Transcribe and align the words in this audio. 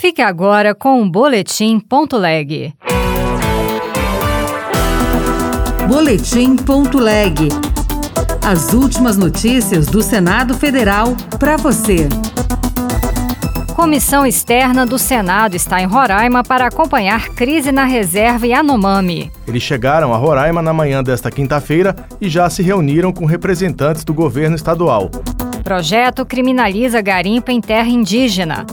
Fique 0.00 0.22
agora 0.22 0.76
com 0.76 1.02
o 1.02 1.10
Boletim 1.10 1.80
Ponto 1.80 2.16
Leg. 2.16 2.72
Boletim 5.88 6.54
Ponto 6.54 6.98
Leg. 6.98 7.48
As 8.46 8.72
últimas 8.72 9.16
notícias 9.16 9.88
do 9.88 10.00
Senado 10.00 10.54
Federal 10.54 11.16
para 11.40 11.56
você. 11.56 12.08
Comissão 13.74 14.24
externa 14.24 14.86
do 14.86 15.00
Senado 15.00 15.56
está 15.56 15.82
em 15.82 15.86
Roraima 15.86 16.44
para 16.44 16.68
acompanhar 16.68 17.30
crise 17.30 17.72
na 17.72 17.82
reserva 17.82 18.46
Yanomami. 18.46 19.32
Eles 19.48 19.64
chegaram 19.64 20.14
a 20.14 20.16
Roraima 20.16 20.62
na 20.62 20.72
manhã 20.72 21.02
desta 21.02 21.28
quinta-feira 21.28 21.96
e 22.20 22.28
já 22.28 22.48
se 22.48 22.62
reuniram 22.62 23.12
com 23.12 23.24
representantes 23.24 24.04
do 24.04 24.14
governo 24.14 24.54
estadual. 24.54 25.10
Projeto 25.64 26.24
criminaliza 26.24 27.00
garimpo 27.00 27.50
em 27.50 27.60
terra 27.60 27.88
indígena. 27.88 28.64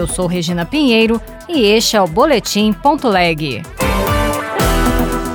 Eu 0.00 0.06
sou 0.06 0.26
Regina 0.26 0.64
Pinheiro 0.64 1.20
e 1.46 1.60
este 1.60 1.94
é 1.94 2.00
o 2.00 2.06
Boletim 2.06 2.72
Ponto 2.72 3.06
Leg. 3.06 3.60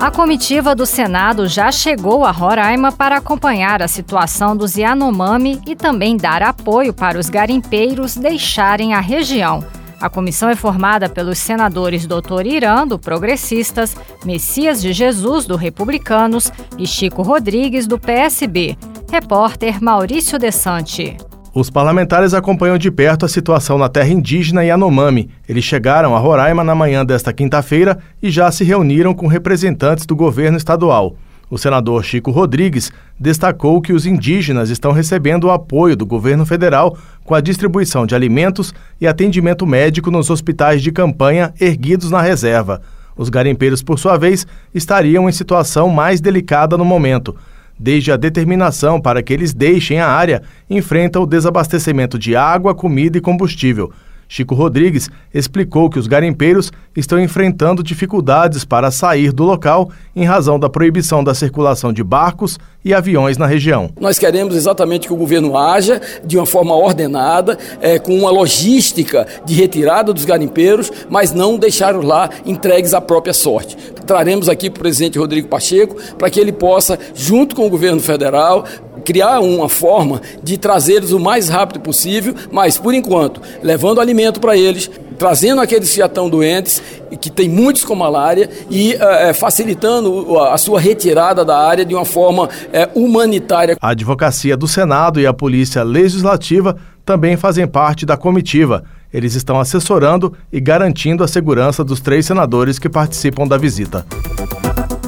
A 0.00 0.08
comitiva 0.08 0.72
do 0.72 0.86
Senado 0.86 1.48
já 1.48 1.72
chegou 1.72 2.24
a 2.24 2.30
Roraima 2.30 2.92
para 2.92 3.16
acompanhar 3.16 3.82
a 3.82 3.88
situação 3.88 4.56
dos 4.56 4.76
Yanomami 4.76 5.60
e 5.66 5.74
também 5.74 6.16
dar 6.16 6.44
apoio 6.44 6.94
para 6.94 7.18
os 7.18 7.28
garimpeiros 7.28 8.16
deixarem 8.16 8.94
a 8.94 9.00
região. 9.00 9.64
A 10.00 10.08
comissão 10.08 10.48
é 10.48 10.54
formada 10.54 11.08
pelos 11.08 11.38
senadores 11.38 12.06
Dr. 12.06 12.46
Irã, 12.46 12.86
do 12.86 13.00
Progressistas, 13.00 13.96
Messias 14.24 14.80
de 14.80 14.92
Jesus, 14.92 15.44
do 15.44 15.56
Republicanos 15.56 16.52
e 16.78 16.86
Chico 16.86 17.22
Rodrigues, 17.22 17.88
do 17.88 17.98
PSB. 17.98 18.78
Repórter 19.10 19.82
Maurício 19.82 20.38
Desante. 20.38 21.16
Os 21.54 21.68
parlamentares 21.68 22.32
acompanham 22.32 22.78
de 22.78 22.90
perto 22.90 23.26
a 23.26 23.28
situação 23.28 23.76
na 23.76 23.86
terra 23.86 24.08
indígena 24.08 24.64
Yanomami. 24.64 25.28
Eles 25.46 25.62
chegaram 25.64 26.16
a 26.16 26.18
Roraima 26.18 26.64
na 26.64 26.74
manhã 26.74 27.04
desta 27.04 27.30
quinta-feira 27.30 27.98
e 28.22 28.30
já 28.30 28.50
se 28.50 28.64
reuniram 28.64 29.12
com 29.12 29.26
representantes 29.26 30.06
do 30.06 30.16
governo 30.16 30.56
estadual. 30.56 31.14
O 31.50 31.58
senador 31.58 32.02
Chico 32.04 32.30
Rodrigues 32.30 32.90
destacou 33.20 33.82
que 33.82 33.92
os 33.92 34.06
indígenas 34.06 34.70
estão 34.70 34.92
recebendo 34.92 35.44
o 35.44 35.50
apoio 35.50 35.94
do 35.94 36.06
governo 36.06 36.46
federal 36.46 36.96
com 37.22 37.34
a 37.34 37.40
distribuição 37.42 38.06
de 38.06 38.14
alimentos 38.14 38.72
e 38.98 39.06
atendimento 39.06 39.66
médico 39.66 40.10
nos 40.10 40.30
hospitais 40.30 40.80
de 40.80 40.90
campanha 40.90 41.52
erguidos 41.60 42.10
na 42.10 42.22
reserva. 42.22 42.80
Os 43.14 43.28
garimpeiros, 43.28 43.82
por 43.82 43.98
sua 43.98 44.16
vez, 44.16 44.46
estariam 44.74 45.28
em 45.28 45.32
situação 45.32 45.90
mais 45.90 46.18
delicada 46.18 46.78
no 46.78 46.84
momento 46.86 47.36
desde 47.82 48.12
a 48.12 48.16
determinação 48.16 49.00
para 49.00 49.22
que 49.24 49.32
eles 49.32 49.52
deixem 49.52 49.98
a 49.98 50.06
área, 50.06 50.42
enfrenta 50.70 51.18
o 51.18 51.26
desabastecimento 51.26 52.16
de 52.16 52.36
água, 52.36 52.76
comida 52.76 53.18
e 53.18 53.20
combustível. 53.20 53.92
Chico 54.28 54.54
Rodrigues 54.54 55.10
explicou 55.34 55.90
que 55.90 55.98
os 55.98 56.06
garimpeiros 56.06 56.72
estão 56.96 57.20
enfrentando 57.20 57.82
dificuldades 57.82 58.64
para 58.64 58.90
sair 58.90 59.32
do 59.32 59.42
local 59.42 59.90
em 60.14 60.24
razão 60.24 60.60
da 60.60 60.70
proibição 60.70 61.24
da 61.24 61.34
circulação 61.34 61.92
de 61.92 62.04
barcos 62.04 62.58
e 62.84 62.92
aviões 62.92 63.36
na 63.36 63.46
região. 63.46 63.90
Nós 64.00 64.18
queremos 64.18 64.56
exatamente 64.56 65.06
que 65.06 65.12
o 65.12 65.16
governo 65.16 65.56
haja 65.56 66.00
de 66.24 66.36
uma 66.36 66.46
forma 66.46 66.74
ordenada, 66.74 67.58
é, 67.80 67.98
com 67.98 68.16
uma 68.16 68.30
logística 68.30 69.26
de 69.44 69.54
retirada 69.54 70.12
dos 70.12 70.24
garimpeiros, 70.24 70.90
mas 71.08 71.32
não 71.32 71.56
deixar 71.56 71.94
lá 72.02 72.28
entregues 72.44 72.94
à 72.94 73.00
própria 73.00 73.32
sorte. 73.32 73.76
Traremos 74.06 74.48
aqui 74.48 74.68
para 74.68 74.80
o 74.80 74.82
presidente 74.82 75.18
Rodrigo 75.18 75.48
Pacheco 75.48 75.96
para 76.18 76.28
que 76.28 76.40
ele 76.40 76.52
possa, 76.52 76.98
junto 77.14 77.54
com 77.54 77.66
o 77.66 77.70
governo 77.70 78.00
federal, 78.00 78.64
criar 79.04 79.40
uma 79.40 79.68
forma 79.68 80.20
de 80.42 80.56
trazê-los 80.56 81.12
o 81.12 81.20
mais 81.20 81.48
rápido 81.48 81.80
possível, 81.80 82.34
mas 82.50 82.78
por 82.78 82.94
enquanto, 82.94 83.40
levando 83.62 84.00
alimento 84.00 84.40
para 84.40 84.56
eles, 84.56 84.90
trazendo 85.12 85.60
aqueles 85.60 85.90
que 85.90 85.98
já 85.98 86.06
estão 86.06 86.28
doentes, 86.28 86.82
que 87.20 87.30
tem 87.30 87.48
muitos 87.48 87.84
com 87.84 87.94
malária, 87.94 88.48
e 88.70 88.94
é, 88.94 89.32
facilitando 89.32 90.38
a 90.38 90.58
sua 90.58 90.80
retirada 90.80 91.44
da 91.44 91.58
área 91.58 91.84
de 91.84 91.94
uma 91.94 92.04
forma 92.04 92.48
é, 92.72 92.88
humanitária. 92.94 93.76
A 93.80 93.90
advocacia 93.90 94.56
do 94.56 94.66
Senado 94.66 95.20
e 95.20 95.26
a 95.26 95.32
Polícia 95.32 95.82
Legislativa 95.82 96.76
também 97.04 97.36
fazem 97.36 97.66
parte 97.66 98.06
da 98.06 98.16
comitiva. 98.16 98.84
Eles 99.12 99.34
estão 99.34 99.60
assessorando 99.60 100.32
e 100.52 100.60
garantindo 100.60 101.22
a 101.22 101.28
segurança 101.28 101.84
dos 101.84 102.00
três 102.00 102.24
senadores 102.24 102.78
que 102.78 102.88
participam 102.88 103.46
da 103.46 103.58
visita. 103.58 104.06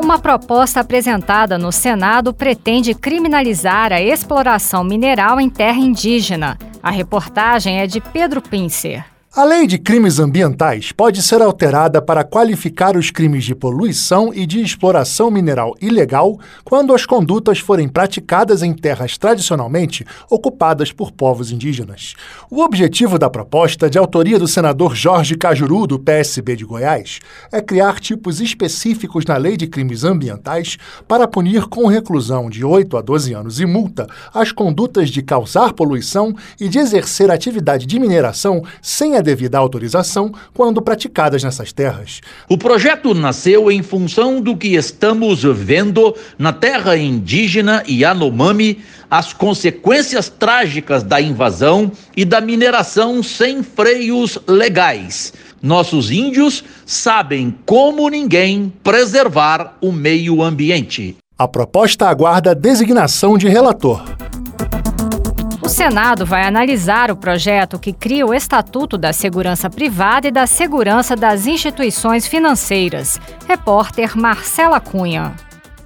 Uma 0.00 0.18
proposta 0.18 0.80
apresentada 0.80 1.58
no 1.58 1.72
Senado 1.72 2.32
pretende 2.32 2.94
criminalizar 2.94 3.92
a 3.92 4.00
exploração 4.00 4.84
mineral 4.84 5.40
em 5.40 5.50
terra 5.50 5.78
indígena. 5.78 6.56
A 6.82 6.90
reportagem 6.90 7.80
é 7.80 7.86
de 7.86 8.00
Pedro 8.00 8.40
Pincer. 8.40 9.04
A 9.38 9.44
lei 9.44 9.68
de 9.68 9.78
crimes 9.78 10.18
ambientais 10.18 10.90
pode 10.90 11.22
ser 11.22 11.40
alterada 11.40 12.02
para 12.02 12.24
qualificar 12.24 12.96
os 12.96 13.12
crimes 13.12 13.44
de 13.44 13.54
poluição 13.54 14.34
e 14.34 14.44
de 14.44 14.60
exploração 14.60 15.30
mineral 15.30 15.76
ilegal 15.80 16.40
quando 16.64 16.92
as 16.92 17.06
condutas 17.06 17.60
forem 17.60 17.88
praticadas 17.88 18.64
em 18.64 18.74
terras 18.74 19.16
tradicionalmente 19.16 20.04
ocupadas 20.28 20.90
por 20.90 21.12
povos 21.12 21.52
indígenas. 21.52 22.14
O 22.50 22.62
objetivo 22.62 23.16
da 23.16 23.30
proposta, 23.30 23.88
de 23.88 23.96
autoria 23.96 24.40
do 24.40 24.48
senador 24.48 24.96
Jorge 24.96 25.36
Cajuru, 25.36 25.86
do 25.86 26.00
PSB 26.00 26.56
de 26.56 26.64
Goiás, 26.64 27.20
é 27.52 27.62
criar 27.62 28.00
tipos 28.00 28.40
específicos 28.40 29.24
na 29.24 29.36
lei 29.36 29.56
de 29.56 29.68
crimes 29.68 30.02
ambientais 30.02 30.78
para 31.06 31.28
punir 31.28 31.68
com 31.68 31.86
reclusão 31.86 32.50
de 32.50 32.64
8 32.64 32.96
a 32.96 33.00
12 33.00 33.34
anos 33.34 33.60
e 33.60 33.66
multa 33.66 34.08
as 34.34 34.50
condutas 34.50 35.10
de 35.10 35.22
causar 35.22 35.74
poluição 35.74 36.34
e 36.58 36.68
de 36.68 36.80
exercer 36.80 37.30
atividade 37.30 37.86
de 37.86 38.00
mineração 38.00 38.64
sem 38.82 39.14
a 39.14 39.27
devida 39.28 39.58
autorização 39.58 40.32
quando 40.54 40.80
praticadas 40.80 41.44
nessas 41.44 41.70
terras. 41.70 42.22
O 42.48 42.56
projeto 42.56 43.12
nasceu 43.12 43.70
em 43.70 43.82
função 43.82 44.40
do 44.40 44.56
que 44.56 44.68
estamos 44.68 45.42
vendo 45.42 46.16
na 46.38 46.50
terra 46.50 46.96
indígena 46.96 47.84
Yanomami, 47.86 48.78
as 49.10 49.34
consequências 49.34 50.30
trágicas 50.30 51.02
da 51.02 51.20
invasão 51.20 51.92
e 52.16 52.24
da 52.24 52.40
mineração 52.40 53.22
sem 53.22 53.62
freios 53.62 54.38
legais. 54.46 55.34
Nossos 55.60 56.10
índios 56.10 56.64
sabem 56.86 57.54
como 57.66 58.08
ninguém 58.08 58.72
preservar 58.82 59.76
o 59.80 59.92
meio 59.92 60.42
ambiente. 60.42 61.16
A 61.36 61.46
proposta 61.46 62.08
aguarda 62.08 62.54
designação 62.54 63.36
de 63.36 63.46
relator. 63.48 64.17
O 65.78 65.80
Senado 65.80 66.26
vai 66.26 66.42
analisar 66.42 67.08
o 67.08 67.16
projeto 67.16 67.78
que 67.78 67.92
cria 67.92 68.26
o 68.26 68.34
Estatuto 68.34 68.98
da 68.98 69.12
Segurança 69.12 69.70
Privada 69.70 70.26
e 70.26 70.32
da 70.32 70.44
Segurança 70.44 71.14
das 71.14 71.46
Instituições 71.46 72.26
Financeiras. 72.26 73.20
Repórter 73.46 74.18
Marcela 74.18 74.80
Cunha. 74.80 75.36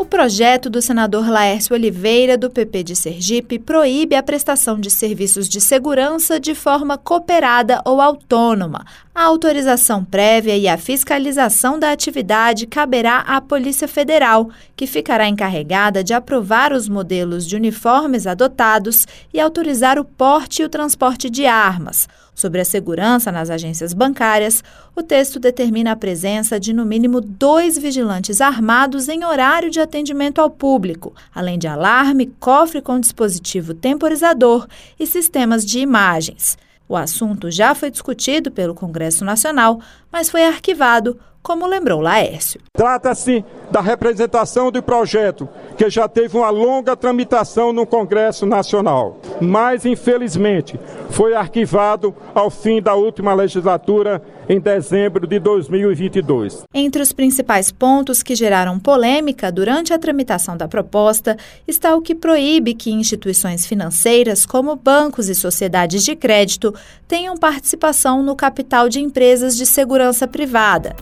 O 0.00 0.04
projeto 0.06 0.70
do 0.70 0.80
senador 0.80 1.28
Laércio 1.28 1.74
Oliveira, 1.74 2.38
do 2.38 2.48
PP 2.48 2.84
de 2.84 2.96
Sergipe, 2.96 3.58
proíbe 3.58 4.14
a 4.14 4.22
prestação 4.22 4.80
de 4.80 4.90
serviços 4.90 5.46
de 5.46 5.60
segurança 5.60 6.40
de 6.40 6.54
forma 6.54 6.96
cooperada 6.96 7.82
ou 7.84 8.00
autônoma, 8.00 8.86
a 9.14 9.24
autorização 9.24 10.02
prévia 10.02 10.56
e 10.56 10.66
a 10.66 10.78
fiscalização 10.78 11.78
da 11.78 11.92
atividade 11.92 12.66
caberá 12.66 13.18
à 13.18 13.38
Polícia 13.38 13.86
Federal, 13.86 14.48
que 14.74 14.86
ficará 14.86 15.28
encarregada 15.28 16.02
de 16.02 16.14
aprovar 16.14 16.72
os 16.72 16.88
modelos 16.88 17.46
de 17.46 17.54
uniformes 17.54 18.26
adotados 18.26 19.06
e 19.34 19.38
autorizar 19.38 19.98
o 19.98 20.04
porte 20.06 20.62
e 20.62 20.64
o 20.64 20.70
transporte 20.70 21.28
de 21.28 21.44
armas. 21.44 22.08
Sobre 22.34 22.60
a 22.60 22.64
segurança 22.64 23.30
nas 23.30 23.50
agências 23.50 23.92
bancárias, 23.92 24.62
o 24.96 25.02
texto 25.02 25.38
determina 25.38 25.92
a 25.92 25.96
presença 25.96 26.58
de 26.58 26.72
no 26.72 26.84
mínimo 26.84 27.20
dois 27.20 27.76
vigilantes 27.76 28.40
armados 28.40 29.08
em 29.08 29.24
horário 29.24 29.70
de 29.70 29.80
atendimento 29.80 30.40
ao 30.40 30.50
público, 30.50 31.14
além 31.34 31.58
de 31.58 31.66
alarme, 31.66 32.32
cofre 32.38 32.80
com 32.80 32.98
dispositivo 32.98 33.74
temporizador 33.74 34.66
e 34.98 35.06
sistemas 35.06 35.64
de 35.64 35.80
imagens. 35.80 36.56
O 36.88 36.96
assunto 36.96 37.50
já 37.50 37.74
foi 37.74 37.90
discutido 37.90 38.50
pelo 38.50 38.74
Congresso 38.74 39.24
Nacional, 39.24 39.80
mas 40.10 40.28
foi 40.28 40.44
arquivado, 40.44 41.18
como 41.42 41.66
lembrou 41.66 42.00
Laércio. 42.00 42.60
Trata-se 42.76 43.44
da 43.70 43.80
representação 43.80 44.70
do 44.70 44.82
projeto, 44.82 45.48
que 45.76 45.88
já 45.88 46.08
teve 46.08 46.36
uma 46.36 46.50
longa 46.50 46.96
tramitação 46.96 47.72
no 47.72 47.86
Congresso 47.86 48.44
Nacional, 48.46 49.18
mas 49.40 49.86
infelizmente 49.86 50.78
foi 51.10 51.34
arquivado 51.34 52.14
ao 52.34 52.50
fim 52.50 52.82
da 52.82 52.94
última 52.94 53.32
legislatura 53.32 54.22
em 54.48 54.58
dezembro 54.58 55.28
de 55.28 55.38
2022. 55.38 56.64
Entre 56.74 57.00
os 57.00 57.12
principais 57.12 57.70
pontos 57.70 58.20
que 58.20 58.34
geraram 58.34 58.80
polêmica 58.80 59.52
durante 59.52 59.92
a 59.92 59.98
tramitação 59.98 60.56
da 60.56 60.66
proposta 60.66 61.36
está 61.68 61.94
o 61.94 62.02
que 62.02 62.16
proíbe 62.16 62.74
que 62.74 62.90
instituições 62.90 63.64
financeiras, 63.64 64.44
como 64.44 64.74
bancos 64.74 65.28
e 65.28 65.34
sociedades 65.36 66.04
de 66.04 66.16
crédito, 66.16 66.74
tenham 67.06 67.36
participação 67.36 68.22
no 68.22 68.34
capital 68.34 68.88
de 68.88 69.00
empresas 69.00 69.56
de 69.56 69.64
segurança 69.64 70.26
privada. 70.26 70.96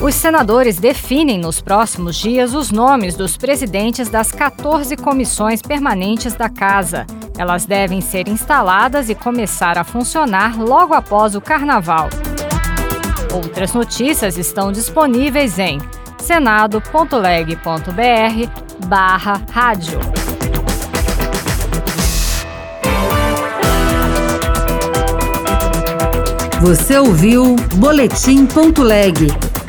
Os 0.00 0.14
senadores 0.14 0.78
definem 0.78 1.38
nos 1.38 1.60
próximos 1.60 2.14
dias 2.14 2.54
os 2.54 2.70
nomes 2.70 3.16
dos 3.16 3.36
presidentes 3.36 4.08
das 4.08 4.30
14 4.30 4.96
comissões 4.96 5.60
permanentes 5.60 6.34
da 6.34 6.48
Casa. 6.48 7.04
Elas 7.36 7.66
devem 7.66 8.00
ser 8.00 8.28
instaladas 8.28 9.10
e 9.10 9.14
começar 9.14 9.76
a 9.76 9.82
funcionar 9.82 10.56
logo 10.56 10.94
após 10.94 11.34
o 11.34 11.40
carnaval. 11.40 12.08
Outras 13.34 13.74
notícias 13.74 14.38
estão 14.38 14.70
disponíveis 14.70 15.58
em 15.58 15.80
senado.leg.br 16.20 18.86
barra 18.86 19.42
rádio. 19.50 19.98
Você 26.60 26.98
ouviu 26.98 27.56
Boletim.leg. 27.76 29.57